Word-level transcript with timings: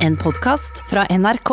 En 0.00 0.14
podkast 0.16 0.78
fra 0.88 1.02
NRK. 1.12 1.50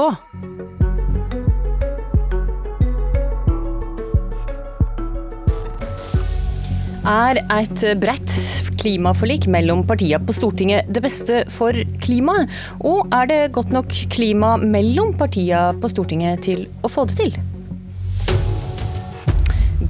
Er 7.03 7.39
et 7.43 7.81
bredt 7.99 8.35
klimaforlik 8.79 9.49
mellom 9.51 9.81
partiene 9.89 10.23
på 10.23 10.35
Stortinget 10.37 10.87
det 10.87 11.01
beste 11.03 11.41
for 11.51 11.75
klimaet? 12.05 12.47
Og 12.87 13.11
er 13.17 13.27
det 13.27 13.39
godt 13.57 13.73
nok 13.75 13.91
klima 14.15 14.53
mellom 14.61 15.11
partiene 15.19 15.75
på 15.81 15.91
Stortinget 15.91 16.45
til 16.47 16.69
å 16.87 16.91
få 16.91 17.03
det 17.09 17.17
til? 17.19 17.35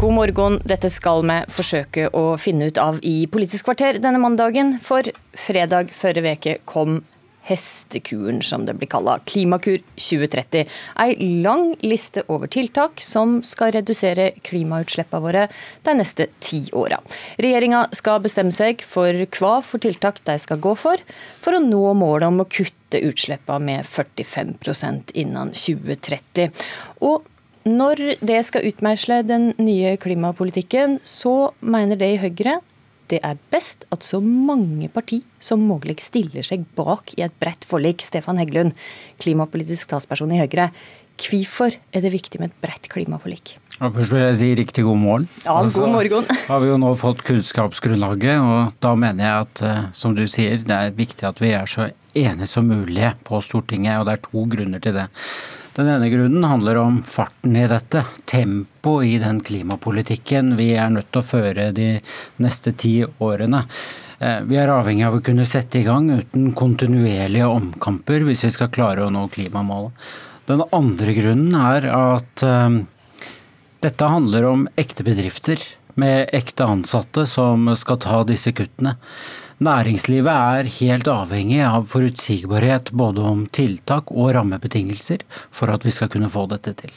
God 0.01 0.15
morgen, 0.17 0.57
dette 0.65 0.89
skal 0.93 1.21
vi 1.29 1.37
forsøke 1.59 2.09
å 2.09 2.25
finne 2.41 2.71
ut 2.71 2.81
av 2.81 2.97
i 3.05 3.19
Politisk 3.29 3.69
kvarter 3.69 4.01
denne 4.01 4.21
mandagen. 4.21 4.79
For 4.81 5.05
fredag 5.37 5.93
førre 5.93 6.25
veke 6.25 6.57
kom 6.65 7.03
hestekuren, 7.48 8.41
som 8.43 8.66
det 8.68 8.75
blir 8.77 8.89
kalla. 8.91 9.18
Klimakur 9.25 9.80
2030. 9.95 10.67
Ei 10.99 11.16
lang 11.44 11.76
liste 11.85 12.23
over 12.27 12.52
tiltak 12.52 13.02
som 13.04 13.40
skal 13.45 13.73
redusere 13.76 14.31
klimautslippene 14.48 15.23
våre 15.23 15.45
de 15.88 15.95
neste 15.98 16.27
ti 16.44 16.63
åra. 16.76 16.99
Regjeringa 17.41 17.85
skal 17.95 18.21
bestemme 18.26 18.55
seg 18.55 18.84
for 18.85 19.26
hva 19.38 19.54
for 19.66 19.84
tiltak 19.84 20.21
de 20.27 20.38
skal 20.41 20.62
gå 20.63 20.76
for, 20.80 21.02
for 21.44 21.57
å 21.57 21.63
nå 21.63 21.85
målet 21.98 22.30
om 22.30 22.44
å 22.44 22.49
kutte 22.49 23.02
utslippene 23.04 23.63
med 23.63 23.88
45% 23.88 25.16
innen 25.18 25.52
2030. 25.55 26.52
Og 27.07 27.27
når 27.68 28.18
det 28.23 28.40
skal 28.48 28.68
utmeisle 28.70 29.21
den 29.27 29.52
nye 29.59 29.98
klimapolitikken, 29.99 31.02
så 31.04 31.52
mener 31.59 31.99
det 31.99 32.13
i 32.13 32.20
Høyre 32.21 32.62
det 33.11 33.20
er 33.23 33.39
best 33.53 33.85
at 33.93 34.05
så 34.05 34.20
mange 34.23 34.89
parti 34.91 35.21
som 35.39 35.63
mulig 35.63 35.98
stiller 36.03 36.45
seg 36.45 36.65
bak 36.77 37.13
i 37.17 37.23
et 37.25 37.35
bredt 37.41 37.67
forlik. 37.67 38.03
Stefan 38.03 38.39
Heggelund, 38.41 38.75
klimapolitisk 39.21 39.91
talsperson 39.93 40.34
i 40.35 40.41
Høyre. 40.41 40.71
Hvorfor 41.17 41.73
er 41.73 42.03
det 42.03 42.13
viktig 42.13 42.41
med 42.41 42.51
et 42.51 42.59
bredt 42.62 42.90
klimaforlik? 42.93 43.55
Ja, 43.77 43.90
først 43.93 44.13
vil 44.13 44.21
jeg 44.21 44.37
si 44.37 44.49
riktig 44.57 44.84
god 44.85 44.99
morgen. 45.01 45.27
Ja, 45.45 45.57
god 45.62 45.91
morgen. 45.93 46.27
Har 46.49 46.62
vi 46.62 46.70
jo 46.70 46.77
nå 46.82 46.91
fått 46.98 47.23
kunnskapsgrunnlaget, 47.26 48.41
og 48.41 48.77
da 48.82 48.93
mener 48.98 49.26
jeg 49.26 49.48
at, 49.48 49.63
eh, 49.65 49.84
som 49.98 50.15
du 50.17 50.26
sier, 50.29 50.62
det 50.65 50.77
er 50.77 50.98
viktig 50.98 51.27
at 51.29 51.41
vi 51.41 51.54
er 51.57 51.70
så 51.70 51.89
enige 52.17 52.49
som 52.49 52.70
mulig 52.70 53.12
på 53.27 53.41
Stortinget, 53.45 53.99
og 53.99 54.07
det 54.07 54.17
er 54.17 54.23
to 54.26 54.45
grunner 54.49 54.82
til 54.82 54.98
det. 54.98 55.07
Den 55.77 55.87
ene 55.87 56.09
grunnen 56.09 56.43
handler 56.43 56.79
om 56.81 57.03
farten 57.05 57.55
i 57.55 57.67
dette. 57.70 58.01
Tempo 58.25 58.95
i 59.05 59.20
den 59.21 59.43
klimapolitikken 59.45 60.55
vi 60.57 60.71
er 60.73 60.89
nødt 60.89 61.11
til 61.11 61.21
å 61.21 61.27
føre 61.27 61.67
de 61.70 61.91
neste 62.41 62.73
ti 62.73 62.95
årene. 63.05 63.59
Eh, 64.17 64.39
vi 64.50 64.57
er 64.57 64.73
avhengig 64.73 65.05
av 65.05 65.19
å 65.19 65.22
kunne 65.22 65.45
sette 65.45 65.78
i 65.78 65.85
gang 65.85 66.09
uten 66.09 66.50
kontinuerlige 66.57 67.45
omkamper 67.45 68.25
hvis 68.25 68.47
vi 68.47 68.53
skal 68.55 68.73
klare 68.73 69.05
å 69.05 69.13
nå 69.13 69.28
klimamålet. 69.29 69.94
Den 70.50 70.66
andre 70.73 71.13
grunnen 71.13 71.53
er 71.61 71.85
at 71.94 72.41
um, 72.41 72.79
dette 73.85 74.09
handler 74.09 74.50
om 74.50 74.66
ekte 74.81 75.05
bedrifter 75.05 75.61
med 75.94 76.31
ekte 76.33 76.66
ansatte 76.66 77.28
som 77.29 77.69
skal 77.78 78.01
ta 78.01 78.23
disse 78.25 78.50
kuttene. 78.57 78.95
Næringslivet 79.58 80.30
er 80.30 80.68
helt 80.69 81.08
avhengig 81.09 81.63
av 81.66 81.88
forutsigbarhet 81.90 82.91
både 82.94 83.24
om 83.25 83.40
tiltak 83.50 84.12
og 84.13 84.36
rammebetingelser 84.38 85.24
for 85.50 85.74
at 85.74 85.88
vi 85.88 85.94
skal 85.96 86.12
kunne 86.13 86.30
få 86.30 86.46
dette 86.52 86.75
til. 86.78 86.94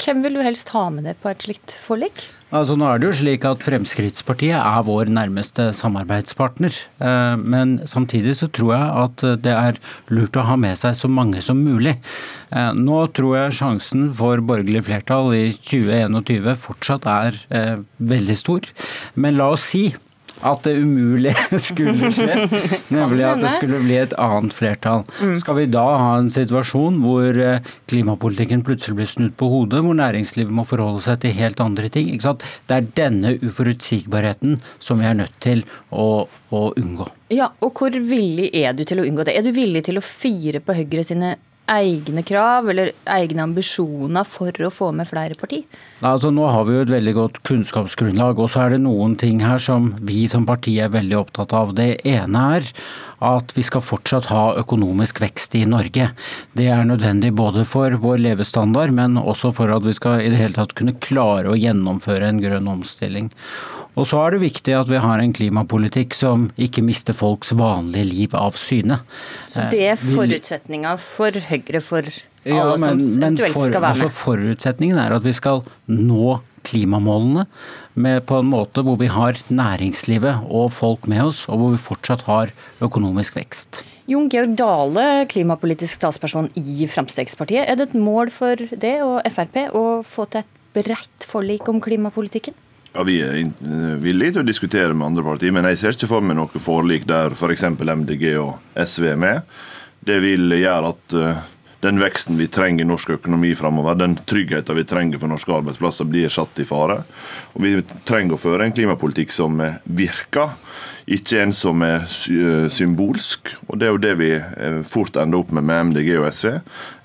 Hvem 0.00 0.22
vil 0.24 0.38
du 0.38 0.40
helst 0.40 0.72
ha 0.72 0.86
med 0.88 1.04
deg 1.04 1.18
på 1.20 1.28
et 1.28 1.44
slikt 1.44 1.74
forlik? 1.76 2.22
Altså 2.56 2.74
Nå 2.74 2.88
er 2.88 2.98
det 2.98 3.10
jo 3.10 3.18
slik 3.20 3.44
at 3.46 3.60
Fremskrittspartiet 3.62 4.56
er 4.56 4.86
vår 4.88 5.12
nærmeste 5.12 5.68
samarbeidspartner. 5.76 6.74
Eh, 7.04 7.36
men 7.36 7.76
samtidig 7.86 8.38
så 8.40 8.48
tror 8.48 8.72
jeg 8.74 8.88
at 9.04 9.26
det 9.44 9.52
er 9.52 9.78
lurt 10.08 10.40
å 10.40 10.48
ha 10.48 10.56
med 10.58 10.80
seg 10.80 10.96
så 10.96 11.10
mange 11.12 11.44
som 11.44 11.60
mulig. 11.60 11.98
Eh, 12.48 12.72
nå 12.80 13.04
tror 13.14 13.36
jeg 13.42 13.58
sjansen 13.60 14.08
for 14.16 14.40
borgerlig 14.40 14.86
flertall 14.88 15.34
i 15.36 15.50
2021 15.52 16.56
fortsatt 16.64 17.06
er 17.12 17.42
eh, 17.52 17.76
veldig 18.00 18.38
stor. 18.40 18.72
Men 19.20 19.36
la 19.36 19.52
oss 19.52 19.68
si 19.68 19.90
at 20.46 20.64
det 20.64 20.74
umulige 20.80 21.34
skulle 21.70 22.10
skje, 22.14 22.46
nemlig 22.92 23.26
at 23.28 23.42
det 23.42 23.52
skulle 23.58 23.80
bli 23.84 23.98
et 24.00 24.14
annet 24.20 24.54
flertall. 24.56 25.04
Mm. 25.20 25.34
Skal 25.42 25.58
vi 25.60 25.66
da 25.72 25.84
ha 26.00 26.14
en 26.20 26.30
situasjon 26.32 27.00
hvor 27.04 27.40
eh, 27.44 27.60
klimapolitikken 27.90 28.64
plutselig 28.66 29.00
blir 29.00 29.10
snudd 29.10 29.36
på 29.40 29.50
hodet, 29.52 29.82
hvor 29.84 29.98
næringslivet 29.98 30.54
må 30.54 30.66
forholde 30.68 31.04
seg 31.04 31.20
til 31.24 31.36
helt 31.36 31.60
andre 31.64 31.90
ting? 31.92 32.12
Det 32.20 32.76
er 32.76 32.88
denne 32.96 33.36
uforutsigbarheten 33.40 34.58
som 34.82 35.00
vi 35.00 35.08
er 35.10 35.18
nødt 35.22 35.36
til 35.42 35.64
å, 35.90 36.26
å 36.26 36.62
unngå. 36.78 37.08
Ja, 37.30 37.52
og 37.62 37.78
Hvor 37.80 37.94
villig 37.94 38.50
er 38.58 38.74
du 38.76 38.82
til 38.84 39.00
å 39.00 39.04
unngå 39.06 39.24
det? 39.24 39.36
Er 39.38 39.46
du 39.46 39.54
villig 39.54 39.84
til 39.86 40.00
å 40.00 40.04
fire 40.04 40.60
på 40.60 40.74
Høyre 40.76 41.04
sine 41.06 41.36
egne 41.70 42.22
krav 42.26 42.70
eller 42.70 42.92
egne 43.08 43.44
ambisjoner 43.44 44.26
for 44.26 44.54
å 44.66 44.70
få 44.74 44.90
med 44.96 45.08
flere 45.10 45.36
parti? 45.38 45.62
Altså, 46.00 46.32
nå 46.34 46.46
har 46.50 46.66
vi 46.66 46.76
jo 46.76 46.84
et 46.84 46.92
veldig 46.92 47.14
godt 47.16 47.40
kunnskapsgrunnlag, 47.46 48.40
og 48.40 48.50
så 48.52 48.64
er 48.64 48.74
det 48.74 48.82
noen 48.86 49.16
ting 49.20 49.42
her 49.44 49.62
som 49.62 49.92
vi 50.06 50.24
som 50.32 50.46
parti 50.48 50.78
er 50.82 50.92
veldig 50.94 51.18
opptatt 51.20 51.54
av. 51.56 51.74
Det 51.78 51.92
ene 52.08 52.44
er 52.58 52.70
at 53.30 53.52
vi 53.56 53.62
skal 53.66 53.84
fortsatt 53.84 54.30
ha 54.32 54.44
økonomisk 54.60 55.20
vekst 55.22 55.54
i 55.58 55.66
Norge. 55.68 56.10
Det 56.56 56.70
er 56.72 56.86
nødvendig 56.88 57.34
både 57.36 57.66
for 57.68 57.94
vår 58.00 58.22
levestandard, 58.24 58.94
men 58.96 59.20
også 59.20 59.52
for 59.56 59.72
at 59.74 59.84
vi 59.86 59.94
skal 59.96 60.24
i 60.24 60.30
det 60.32 60.40
hele 60.40 60.56
tatt 60.56 60.74
kunne 60.78 60.96
klare 61.04 61.52
å 61.52 61.58
gjennomføre 61.58 62.32
en 62.32 62.40
grønn 62.42 62.72
omstilling. 62.72 63.28
Og 63.98 64.06
så 64.10 64.20
er 64.22 64.36
det 64.36 64.42
viktig 64.44 64.74
at 64.76 64.90
vi 64.90 65.00
har 65.02 65.22
en 65.22 65.32
klimapolitikk 65.34 66.14
som 66.16 66.48
ikke 66.60 66.84
mister 66.86 67.16
folks 67.16 67.54
vanlige 67.58 68.06
liv 68.06 68.36
av 68.38 68.58
syne. 68.60 69.00
Så 69.50 69.66
det 69.72 69.82
er 69.88 69.96
eh, 69.96 70.04
forutsetninga 70.14 70.94
for 71.02 71.34
Høyre 71.50 71.82
for 71.84 72.06
alle 72.06 72.54
ja, 72.56 72.76
men, 72.80 73.02
som 73.02 73.24
eventuelt 73.24 73.56
for, 73.56 73.66
skal 73.68 73.84
være 73.84 73.98
med? 73.98 74.06
Altså 74.06 74.22
forutsetningen 74.22 75.02
er 75.02 75.16
at 75.16 75.26
vi 75.26 75.34
skal 75.36 75.64
nå 75.90 76.38
klimamålene 76.66 77.46
med, 78.00 78.22
på 78.28 78.40
en 78.40 78.50
måte 78.50 78.84
hvor 78.84 78.98
vi 79.00 79.08
har 79.10 79.38
næringslivet 79.48 80.46
og 80.48 80.70
folk 80.76 81.08
med 81.10 81.24
oss, 81.30 81.46
og 81.48 81.60
hvor 81.60 81.74
vi 81.74 81.80
fortsatt 81.80 82.24
har 82.28 82.52
økonomisk 82.84 83.38
vekst. 83.40 83.82
Jon 84.10 84.28
Georg 84.32 84.56
Dale, 84.58 85.06
klimapolitisk 85.30 86.02
talsperson 86.02 86.50
i 86.58 86.86
Frp. 86.90 87.12
Er 87.54 87.76
det 87.78 87.90
et 87.90 87.98
mål 87.98 88.32
for 88.34 88.58
det 88.58 88.96
og 89.06 89.20
Frp 89.30 89.62
å 89.76 89.84
få 90.06 90.26
til 90.30 90.44
et 90.44 90.56
bredt 90.74 91.28
forlik 91.28 91.68
om 91.70 91.80
klimapolitikken? 91.82 92.56
Ja, 92.92 93.04
Vi 93.06 93.20
er 93.22 93.36
eh, 93.38 93.94
villige 94.02 94.34
til 94.34 94.42
å 94.42 94.48
diskutere 94.48 94.94
med 94.96 95.12
andre 95.12 95.22
partier, 95.22 95.54
men 95.54 95.68
jeg 95.70 95.78
ser 95.78 95.94
ikke 95.94 96.10
for 96.10 96.26
meg 96.26 96.38
noe 96.40 96.62
forlik 96.62 97.06
der 97.06 97.36
f.eks. 97.36 97.64
For 97.78 97.94
MDG 98.02 98.26
og 98.40 98.58
SV 98.74 99.12
er 99.12 99.20
med. 99.20 99.56
Det 100.02 100.18
vil 100.24 100.56
gjøre 100.58 100.90
at 100.90 101.14
eh, 101.14 101.42
den 101.84 102.00
veksten 102.02 102.36
vi 102.36 102.48
trenger 102.52 102.84
i 102.84 102.88
norsk 102.90 103.14
økonomi 103.14 103.54
framover, 103.56 103.94
den 103.96 104.18
tryggheten 104.28 104.76
vi 104.76 104.84
trenger 104.88 105.22
for 105.22 105.30
norske 105.30 105.54
arbeidsplasser, 105.54 106.08
blir 106.10 106.32
satt 106.32 106.58
i 106.60 106.66
fare. 106.68 106.98
Og 107.54 107.62
Vi 107.64 107.76
trenger 108.08 108.36
å 108.36 108.42
føre 108.42 108.66
en 108.66 108.74
klimapolitikk 108.74 109.32
som 109.32 109.62
virker, 109.84 110.58
ikke 111.06 111.40
en 111.42 111.54
som 111.56 111.82
er 111.86 112.04
symbolsk. 112.70 113.54
Og 113.68 113.78
Det 113.78 113.86
er 113.86 113.94
jo 113.94 114.02
det 114.02 114.14
vi 114.20 114.30
eh, 114.36 114.82
fort 114.88 115.16
ender 115.16 115.40
opp 115.40 115.52
med 115.52 115.64
med 115.64 115.92
MDG 115.92 116.14
og 116.18 116.28
SV. 116.32 116.60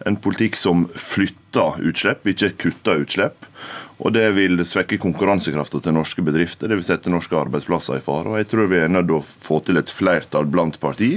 En 0.05 0.19
politikk 0.21 0.57
som 0.59 0.87
flytter 0.95 1.81
utslipp, 1.85 2.27
ikke 2.27 2.53
kutter 2.65 3.03
utslipp. 3.05 3.49
Og 4.03 4.11
det 4.11 4.25
vil 4.35 4.59
svekke 4.67 4.97
konkurransekrafta 4.99 5.79
til 5.79 5.95
norske 5.95 6.23
bedrifter. 6.25 6.67
Det 6.67 6.79
vil 6.81 6.87
sette 6.87 7.11
norske 7.11 7.37
arbeidsplasser 7.39 8.01
i 8.01 8.03
fare. 8.03 8.27
Og 8.27 8.41
jeg 8.41 8.49
tror 8.51 8.67
vi 8.71 8.81
er 8.83 8.91
nødt 8.91 9.07
til 9.07 9.21
å 9.21 9.23
få 9.23 9.61
til 9.63 9.79
et 9.79 9.91
flertall 9.91 10.49
blant 10.51 10.75
parti 10.81 11.13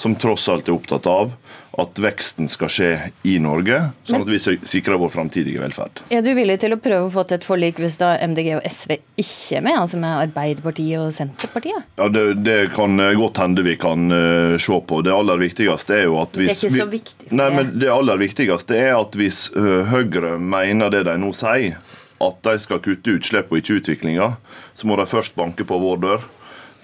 som 0.00 0.16
tross 0.16 0.48
alt 0.48 0.70
er 0.70 0.76
opptatt 0.78 1.06
av 1.10 1.34
at 1.78 1.98
veksten 1.98 2.46
skal 2.50 2.70
skje 2.70 2.90
i 3.26 3.34
Norge, 3.42 3.80
sånn 4.06 4.22
at 4.22 4.30
vi 4.30 4.38
sikrer 4.38 4.98
vår 5.00 5.10
framtidige 5.10 5.62
velferd. 5.62 6.04
Er 6.14 6.22
du 6.22 6.30
villig 6.36 6.60
til 6.62 6.74
å 6.76 6.78
prøve 6.80 7.08
å 7.08 7.12
få 7.12 7.24
til 7.26 7.40
et 7.40 7.46
forlik 7.46 7.80
hvis 7.82 7.98
da 7.98 8.12
MDG 8.22 8.52
og 8.60 8.68
SV 8.68 8.94
ikke 9.20 9.58
er 9.58 9.64
med, 9.66 9.78
altså 9.80 9.98
med 10.02 10.20
Arbeiderpartiet 10.28 11.02
og 11.02 11.10
Senterpartiet? 11.16 11.88
Ja, 11.98 12.08
Det, 12.14 12.23
det 12.32 12.72
kan 12.74 13.00
godt 13.18 13.40
hende 13.42 13.64
vi 13.66 13.76
kan 13.80 14.12
uh, 14.12 14.54
se 14.60 14.78
på. 14.86 15.00
Det 15.04 15.12
aller 15.14 15.40
viktigste 15.40 15.98
er 15.98 16.06
jo 16.08 16.18
at 16.22 16.36
hvis 16.38 16.60
Det 16.60 16.70
er 16.70 16.72
ikke 16.72 16.84
så 16.84 16.90
viktig? 16.92 17.28
Vi, 17.28 17.36
nei, 17.40 17.50
men 17.54 17.74
det 17.80 17.90
aller 17.92 18.20
viktigste 18.20 18.78
er 18.78 18.94
at 18.98 19.18
hvis 19.18 19.46
uh, 19.56 19.82
Høyre 19.90 20.36
mener 20.38 20.92
det 20.94 21.04
de 21.08 21.16
nå 21.20 21.32
sier, 21.36 21.80
at 22.24 22.38
de 22.46 22.54
skal 22.62 22.80
kutte 22.84 23.16
utslipp 23.18 23.52
og 23.52 23.60
ikke 23.60 23.80
utviklinga, 23.80 24.34
så 24.74 24.88
må 24.88 24.96
de 25.00 25.08
først 25.08 25.34
banke 25.36 25.66
på 25.68 25.80
vår 25.82 26.00
dør. 26.04 26.28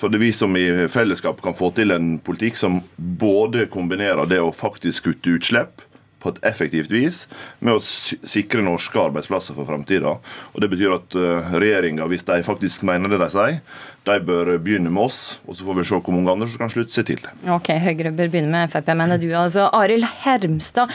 For 0.00 0.08
det 0.08 0.16
er 0.16 0.24
vi 0.24 0.32
som 0.32 0.56
i 0.56 0.66
fellesskap 0.88 1.42
kan 1.44 1.56
få 1.56 1.70
til 1.76 1.92
en 1.92 2.14
politikk 2.24 2.56
som 2.56 2.80
både 2.96 3.66
kombinerer 3.72 4.28
det 4.28 4.40
å 4.40 4.52
faktisk 4.54 5.10
kutte 5.10 5.36
utslipp 5.36 5.84
på 6.20 6.32
et 6.32 6.40
effektivt 6.50 6.92
vis 6.92 7.22
med 7.64 7.78
å 7.78 7.82
sikre 7.82 8.64
norske 8.64 9.00
arbeidsplasser 9.00 9.56
for 9.56 9.68
framtida. 9.68 10.16
Det 10.60 10.68
betyr 10.72 10.96
at 10.96 11.16
eh, 11.16 11.52
regjeringa, 11.62 12.08
hvis 12.12 12.26
de 12.28 12.40
faktisk 12.44 12.84
mener 12.88 13.12
det 13.12 13.20
de 13.22 13.30
sier, 13.32 13.60
de 14.08 14.16
bør 14.24 14.54
begynne 14.62 14.90
med 14.92 15.10
oss, 15.10 15.38
og 15.44 15.56
så 15.56 15.66
får 15.66 15.76
vi 15.76 15.84
se 15.84 15.98
hvor 16.00 16.14
mange 16.16 16.32
andre 16.32 16.48
som 16.48 16.62
kan 16.62 16.72
slutte 16.72 16.94
seg 16.94 17.06
til 17.10 17.20
det. 17.20 17.32
Ok, 17.52 17.68
Høyre 17.84 18.12
bør 18.16 18.30
begynne 18.32 18.52
med 18.52 18.72
Frp, 18.72 18.88
mener 18.96 19.20
du. 19.20 19.28
Altså, 19.36 19.66
Arild 19.76 20.06
Hermstad, 20.22 20.94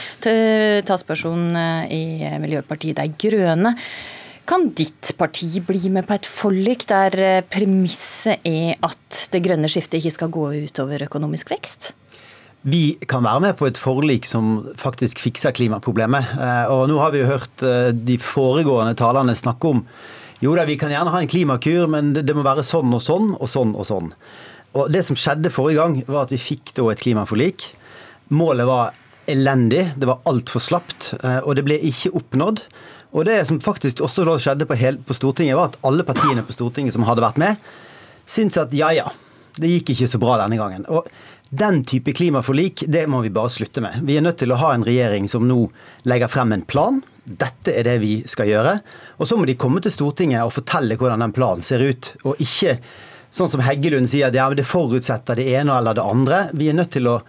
talsperson 0.88 1.48
eh, 1.54 1.92
i 1.94 2.02
Miljøpartiet 2.42 2.98
De 2.98 3.06
Grønne. 3.22 3.76
Kan 4.46 4.68
ditt 4.78 5.12
parti 5.18 5.48
bli 5.66 5.90
med 5.90 6.06
på 6.06 6.18
et 6.18 6.26
forlik 6.26 6.86
der 6.90 7.18
eh, 7.22 7.44
premisset 7.46 8.42
er 8.46 8.74
at 8.86 9.22
det 9.30 9.44
grønne 9.46 9.70
skiftet 9.70 10.00
ikke 10.00 10.16
skal 10.18 10.34
gå 10.34 10.50
utover 10.66 11.06
økonomisk 11.08 11.54
vekst? 11.54 11.92
vi 12.66 12.96
kan 13.06 13.22
være 13.22 13.40
med 13.44 13.52
på 13.54 13.68
et 13.68 13.78
forlik 13.78 14.24
som 14.26 14.64
faktisk 14.74 15.20
fikser 15.22 15.52
klimaproblemet. 15.54 16.32
Eh, 16.34 16.72
og 16.74 16.88
nå 16.90 16.96
har 16.98 17.12
vi 17.14 17.20
jo 17.20 17.28
hørt 17.30 17.62
de 17.94 18.16
foregående 18.18 18.96
talerne 18.98 19.36
snakke 19.38 19.70
om 19.70 19.84
jo 20.42 20.52
da, 20.56 20.66
vi 20.68 20.76
kan 20.80 20.92
gjerne 20.92 21.12
ha 21.14 21.22
en 21.22 21.30
klimakur, 21.30 21.86
men 21.90 22.12
det 22.16 22.34
må 22.36 22.44
være 22.44 22.64
sånn 22.66 22.92
og 22.92 23.02
sånn 23.02 23.32
og 23.38 23.48
sånn 23.48 23.72
og 23.76 23.88
sånn. 23.88 24.12
Og 24.76 24.92
Det 24.92 25.02
som 25.06 25.16
skjedde 25.16 25.52
forrige 25.52 25.80
gang, 25.80 25.98
var 26.06 26.26
at 26.26 26.34
vi 26.34 26.40
fikk 26.40 26.74
da 26.76 26.90
et 26.92 27.00
klimaforlik. 27.00 27.70
Målet 28.28 28.68
var 28.68 28.92
elendig, 29.26 29.86
det 29.96 30.08
var 30.08 30.20
altfor 30.28 30.62
slapt, 30.62 31.14
eh, 31.22 31.40
og 31.40 31.56
det 31.56 31.64
ble 31.66 31.78
ikke 31.80 32.12
oppnådd. 32.12 32.62
Og 33.16 33.24
Det 33.24 33.46
som 33.48 33.60
faktisk 33.60 34.02
også 34.04 34.26
skjedde 34.36 34.66
på, 34.68 34.76
hele, 34.76 34.98
på 34.98 35.16
Stortinget, 35.16 35.56
var 35.56 35.72
at 35.72 35.78
alle 35.82 36.04
partiene 36.04 36.44
på 36.44 36.52
Stortinget 36.52 36.92
som 36.92 37.06
hadde 37.08 37.24
vært 37.24 37.40
med, 37.40 37.56
syntes 38.26 38.58
at 38.60 38.74
ja 38.76 38.90
ja, 38.92 39.08
det 39.56 39.70
gikk 39.70 39.94
ikke 39.94 40.10
så 40.10 40.20
bra 40.20 40.36
denne 40.42 40.58
gangen. 40.60 40.84
Og 40.92 41.08
den 41.50 41.82
type 41.86 42.12
klimaforlik 42.12 42.84
det 42.90 43.04
må 43.06 43.20
vi 43.22 43.30
bare 43.34 43.52
slutte 43.52 43.82
med. 43.84 44.00
Vi 44.06 44.16
er 44.18 44.24
nødt 44.24 44.40
til 44.42 44.52
å 44.52 44.60
ha 44.60 44.72
en 44.74 44.86
regjering 44.86 45.28
som 45.30 45.46
nå 45.46 45.60
legger 46.08 46.30
frem 46.30 46.54
en 46.56 46.64
plan. 46.66 47.02
Dette 47.26 47.74
er 47.74 47.86
det 47.86 47.98
vi 48.02 48.14
skal 48.28 48.50
gjøre. 48.50 48.78
Og 49.18 49.28
så 49.28 49.38
må 49.38 49.46
de 49.46 49.58
komme 49.58 49.82
til 49.82 49.94
Stortinget 49.94 50.44
og 50.46 50.54
fortelle 50.54 50.98
hvordan 50.98 51.22
den 51.22 51.34
planen 51.36 51.64
ser 51.66 51.84
ut. 51.86 52.12
Og 52.26 52.42
ikke 52.42 52.78
sånn 53.34 53.50
som 53.52 53.62
Heggelund 53.62 54.10
sier, 54.10 54.34
ja, 54.34 54.48
det 54.50 54.66
forutsetter 54.66 55.38
det 55.38 55.48
ene 55.58 55.78
eller 55.78 55.96
det 55.96 56.06
andre. 56.06 56.40
Vi 56.56 56.70
er 56.70 56.78
nødt 56.78 56.94
til 56.96 57.10
å 57.10 57.20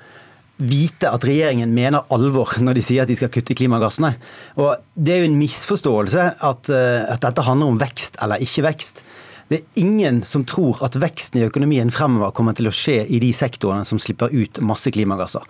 vite 0.58 1.10
at 1.14 1.26
regjeringen 1.28 1.74
mener 1.74 2.08
alvor 2.14 2.56
når 2.64 2.80
de 2.80 2.84
sier 2.86 3.04
at 3.04 3.12
de 3.12 3.18
skal 3.18 3.30
kutte 3.34 3.56
klimagassene. 3.58 4.16
Og 4.58 4.74
Det 4.96 5.14
er 5.14 5.22
jo 5.22 5.30
en 5.30 5.40
misforståelse 5.40 6.24
at, 6.42 6.70
eh, 6.74 7.06
at 7.14 7.22
dette 7.22 7.46
handler 7.46 7.68
om 7.68 7.78
vekst 7.78 8.18
eller 8.22 8.42
ikke 8.42 8.66
vekst. 8.66 9.04
Det 9.48 9.62
er 9.62 9.80
ingen 9.80 10.22
som 10.28 10.44
tror 10.48 10.82
at 10.84 10.98
veksten 11.00 11.40
i 11.40 11.46
økonomien 11.48 11.92
fremover 11.94 12.34
kommer 12.36 12.56
til 12.58 12.68
å 12.68 12.76
skje 12.76 13.06
i 13.08 13.20
de 13.24 13.32
sektorene 13.36 13.88
som 13.88 14.00
slipper 14.02 14.34
ut 14.36 14.60
masse 14.60 14.92
klimagasser. 14.92 15.44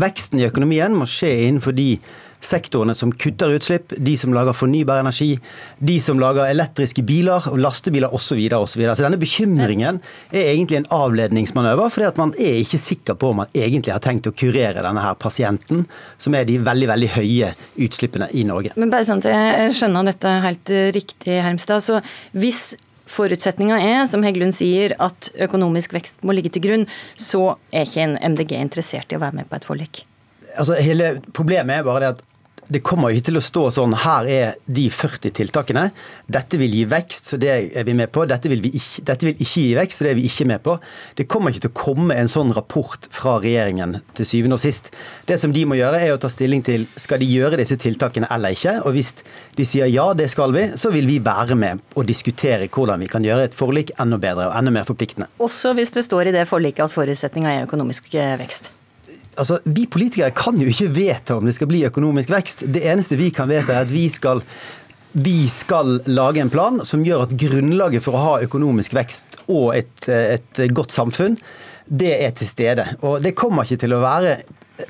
Veksten 0.00 0.40
i 0.40 0.46
økonomien 0.48 0.94
må 0.96 1.04
skje 1.08 1.34
innenfor 1.48 1.76
de 1.76 1.90
sektorene 2.42 2.94
som 2.96 3.12
kutter 3.12 3.52
utslipp, 3.54 3.92
de 3.92 4.14
som 4.18 4.32
lager 4.34 4.56
fornybar 4.56 5.02
energi, 5.02 5.36
de 5.78 5.98
som 6.02 6.18
lager 6.18 6.48
elektriske 6.48 7.04
biler, 7.06 7.44
lastebiler 7.60 8.12
osv. 8.12 8.40
Videre. 8.42 8.96
så 8.96 9.04
denne 9.04 9.20
bekymringen 9.20 10.00
er 10.32 10.48
egentlig 10.54 10.80
en 10.80 10.88
avledningsmanøver, 10.96 11.92
fordi 11.92 12.08
at 12.08 12.18
man 12.18 12.32
er 12.40 12.62
ikke 12.62 12.80
sikker 12.80 13.18
på 13.20 13.30
om 13.30 13.42
man 13.42 13.52
egentlig 13.54 13.92
har 13.94 14.02
tenkt 14.02 14.26
å 14.26 14.34
kurere 14.34 14.82
denne 14.82 15.04
her 15.04 15.18
pasienten, 15.20 15.84
som 16.18 16.34
er 16.34 16.48
de 16.48 16.56
veldig 16.58 16.88
veldig 16.90 17.10
høye 17.18 17.52
utslippene 17.84 18.30
i 18.32 18.46
Norge. 18.48 18.72
Men 18.80 18.90
bare 18.90 19.06
sånn 19.06 19.22
at 19.22 19.28
jeg 19.30 19.76
skjønner 19.78 20.08
dette 20.08 20.32
helt 20.48 20.74
riktig, 20.96 21.36
Hermstad. 21.44 21.84
så 21.84 22.00
hvis 22.32 22.72
Forutsetninga 23.12 23.78
er, 23.82 24.02
som 24.08 24.24
Heggelund 24.24 24.54
sier, 24.56 24.96
at 25.02 25.30
økonomisk 25.44 25.92
vekst 25.96 26.24
må 26.26 26.34
ligge 26.36 26.52
til 26.54 26.64
grunn. 26.64 26.88
Så 27.20 27.56
er 27.70 27.86
ikke 27.86 28.06
en 28.06 28.18
MDG 28.32 28.56
interessert 28.58 29.12
i 29.12 29.18
å 29.18 29.22
være 29.22 29.42
med 29.42 29.50
på 29.50 29.58
et 29.58 29.68
forlik. 29.68 30.04
Altså, 30.56 30.76
hele 30.80 31.14
Problemet 31.32 31.80
er 31.80 31.86
bare 31.86 32.02
det 32.02 32.12
at 32.16 32.22
det 32.70 32.82
kommer 32.84 33.10
ikke 33.10 33.30
til 33.30 33.38
å 33.38 33.42
stå 33.42 33.62
sånn 33.74 33.94
her 34.04 34.28
er 34.30 34.52
de 34.70 34.84
40 34.92 35.32
tiltakene. 35.34 35.88
Dette 36.30 36.58
vil 36.60 36.72
gi 36.76 36.84
vekst, 36.88 37.32
så 37.32 37.38
det 37.40 37.50
er 37.50 37.86
vi 37.86 37.94
med 37.98 38.12
på. 38.14 38.24
Dette 38.30 38.50
vil, 38.50 38.62
ikke, 38.68 39.04
dette 39.08 39.28
vil, 39.28 39.34
ikke, 39.34 39.64
gi 39.64 39.74
vekst, 39.76 39.98
så 39.98 40.06
det 40.06 40.12
er 40.12 40.18
vi 40.18 40.26
ikke 40.28 40.46
med 40.48 40.62
på. 40.64 40.76
Det 41.18 41.26
kommer 41.30 41.52
ikke 41.52 41.66
til 41.66 41.72
å 41.72 41.78
komme 41.82 42.16
en 42.18 42.30
sånn 42.30 42.52
rapport 42.54 43.08
fra 43.12 43.36
regjeringen 43.42 43.98
til 44.16 44.28
syvende 44.28 44.58
og 44.58 44.62
sist. 44.62 44.92
Det 45.28 45.38
som 45.42 45.54
de 45.54 45.64
må 45.68 45.78
gjøre, 45.78 46.00
er 46.00 46.14
å 46.14 46.20
ta 46.22 46.30
stilling 46.32 46.62
til 46.66 46.86
skal 46.96 47.22
de 47.22 47.30
gjøre 47.30 47.58
disse 47.60 47.78
tiltakene 47.82 48.30
eller 48.32 48.56
ikke. 48.56 48.78
Og 48.86 48.96
hvis 48.96 49.14
de 49.58 49.66
sier 49.68 49.90
ja, 49.92 50.10
det 50.16 50.30
skal 50.32 50.54
vi, 50.54 50.68
så 50.78 50.92
vil 50.94 51.10
vi 51.10 51.18
være 51.24 51.58
med 51.58 51.82
og 51.96 52.06
diskutere 52.08 52.70
hvordan 52.72 53.02
vi 53.02 53.10
kan 53.10 53.26
gjøre 53.26 53.50
et 53.50 53.58
forlik 53.58 53.94
enda 54.00 54.20
bedre 54.22 54.48
og 54.50 54.58
enda 54.58 54.74
mer 54.74 54.88
forpliktende. 54.88 55.28
Også 55.42 55.74
hvis 55.76 55.94
det 55.96 56.06
står 56.06 56.30
i 56.30 56.36
det 56.38 56.46
forliket 56.50 56.86
at 56.86 56.94
forutsetninga 56.94 57.58
er 57.58 57.66
økonomisk 57.66 58.14
vekst 58.40 58.72
altså, 59.36 59.58
Vi 59.64 59.86
politikere 59.86 60.32
kan 60.36 60.60
jo 60.60 60.68
ikke 60.68 60.92
vedta 60.94 61.36
om 61.38 61.48
det 61.48 61.56
skal 61.56 61.70
bli 61.70 61.84
økonomisk 61.88 62.32
vekst. 62.32 62.66
Det 62.72 62.84
eneste 62.88 63.18
vi 63.20 63.30
kan 63.34 63.50
vedta, 63.50 63.74
er 63.74 63.86
at 63.86 63.92
vi 63.92 64.06
skal 64.12 64.44
vi 65.12 65.44
skal 65.44 65.98
lage 66.08 66.40
en 66.40 66.48
plan 66.48 66.78
som 66.88 67.02
gjør 67.04 67.26
at 67.26 67.34
grunnlaget 67.36 68.00
for 68.00 68.16
å 68.16 68.22
ha 68.22 68.36
økonomisk 68.46 68.94
vekst 68.96 69.42
og 69.44 69.74
et, 69.76 70.06
et 70.08 70.62
godt 70.72 70.94
samfunn, 70.94 71.36
det 71.84 72.14
er 72.16 72.32
til 72.32 72.48
stede. 72.48 72.86
Og 73.04 73.20
det 73.20 73.34
kommer 73.36 73.68
ikke 73.68 73.82
til 73.82 73.92
å 73.92 74.00
være 74.00 74.38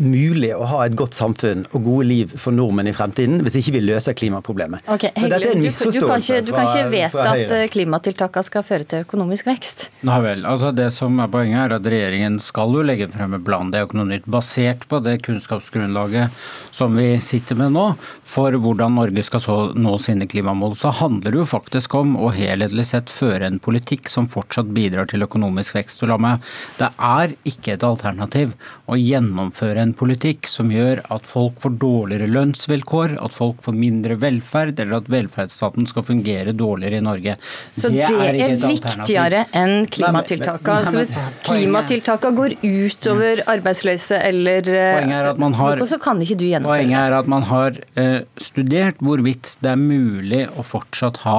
mulig 0.01 0.53
å 0.57 0.67
ha 0.71 0.85
et 0.87 0.97
godt 0.99 1.17
samfunn 1.17 1.65
og 1.73 1.85
gode 1.85 2.07
liv 2.09 2.33
for 2.41 2.55
nordmenn 2.55 2.91
i 2.91 2.95
fremtiden 2.97 3.43
hvis 3.45 3.59
ikke 3.61 3.77
vi 3.77 3.83
løser 3.85 4.17
klimaproblemet. 4.17 4.87
Okay, 4.93 5.13
Så 5.17 5.29
dette 5.29 5.51
er 5.51 5.57
en 5.57 5.65
misforståelse 5.65 6.41
du, 6.43 6.51
du, 6.51 6.55
kan 6.57 6.69
ikke, 6.69 6.85
du 6.87 6.95
vedta 6.97 7.27
at 7.33 7.55
eh, 7.57 7.67
klimatiltakene 7.73 8.49
skal 8.49 8.67
føre 8.67 8.89
til 8.89 9.07
økonomisk 9.07 9.49
vekst? 9.51 9.89
Nei 10.09 10.19
vel. 10.25 10.47
altså 10.49 10.73
Det 10.77 10.89
som 10.95 11.21
er 11.23 11.31
poenget, 11.33 11.61
er 11.65 11.77
at 11.79 11.91
regjeringen 11.95 12.39
skal 12.43 12.75
jo 12.77 12.85
legge 12.87 13.11
frem 13.13 13.37
en 13.37 13.45
plan, 13.45 13.71
det 13.71 13.81
er 13.81 13.85
jo 13.85 13.91
ikke 13.91 14.01
noe 14.01 14.11
nytt, 14.13 14.29
basert 14.31 14.87
på 14.91 15.03
det 15.05 15.19
kunnskapsgrunnlaget 15.27 16.43
som 16.73 16.97
vi 16.97 17.09
sitter 17.23 17.59
med 17.59 17.75
nå, 17.77 17.87
for 18.29 18.55
hvordan 18.65 18.97
Norge 18.97 19.25
skal 19.27 19.43
så 19.45 19.57
nå 19.77 19.97
sine 20.01 20.29
klimamål. 20.31 20.77
Så 20.79 20.93
handler 21.03 21.35
det 21.35 21.43
jo 21.43 21.49
faktisk 21.49 21.95
om 21.99 22.15
å 22.17 22.31
helhetlig 22.35 22.87
sett 22.89 23.13
føre 23.13 23.49
en 23.49 23.61
politikk 23.63 24.11
som 24.13 24.29
fortsatt 24.33 24.71
bidrar 24.75 25.11
til 25.11 25.25
økonomisk 25.27 25.77
vekst. 25.77 26.03
Og 26.03 26.13
la 26.13 26.19
meg, 26.21 26.53
Det 26.79 26.89
er 26.99 27.35
ikke 27.49 27.75
et 27.75 27.85
alternativ 27.87 28.55
å 28.89 28.97
gjennomføre 28.99 29.82
en 29.83 29.93
politikk 29.97 30.49
som 30.51 30.71
gjør 30.73 31.03
at 31.13 31.27
folk 31.29 31.59
får 31.63 31.77
dårligere 31.83 32.29
lønnsvilkår, 32.31 33.17
at 33.23 33.35
folk 33.35 33.63
får 33.65 33.77
mindre 33.77 34.17
velferd, 34.23 34.81
eller 34.81 35.01
at 35.01 35.11
velferdsstaten 35.13 35.89
skal 35.91 36.07
fungere 36.07 36.55
dårligere 36.57 37.01
i 37.01 37.05
Norge. 37.05 37.37
Så 37.71 37.91
det, 37.93 38.07
det 38.09 38.29
er, 38.29 38.41
er 38.47 38.57
viktigere 38.63 39.45
enn 39.59 39.87
klimatiltakene? 39.93 40.79
Altså 40.83 41.03
hvis 41.03 41.15
klimatiltakene 41.47 42.39
går 42.39 42.57
utover 42.63 43.45
arbeidsløse 43.53 44.21
eller 44.23 44.71
har, 44.73 45.41
noe, 45.43 45.89
så 45.89 45.99
kan 46.03 46.21
ikke 46.23 46.39
du 46.41 46.47
gjennomføre 46.49 46.83
Poenget 46.83 47.01
er 47.03 47.17
at 47.19 47.31
man 47.31 47.47
har 47.49 47.79
uh, 47.99 48.21
studert 48.41 49.03
hvorvidt 49.03 49.57
det 49.63 49.75
er 49.75 49.81
mulig 49.81 50.45
å 50.57 50.65
fortsatt 50.67 51.23
ha 51.27 51.39